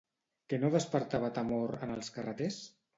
[0.53, 2.63] Què no despertava temor en els carreters?